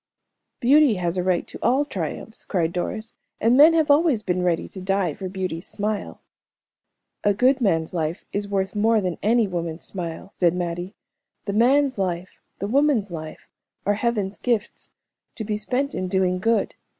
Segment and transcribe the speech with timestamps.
[0.59, 4.67] "Beauty has a right to all triumphs," cried Doris, "and men have always been ready
[4.67, 6.21] to die for beauty's smile."
[7.23, 10.95] "A good man's life is worth more than any woman's smile," said Mattie.
[11.45, 13.47] "The man's life, the woman's life,
[13.85, 14.89] are Heaven's gifts,
[15.35, 16.73] to be spent in doing good.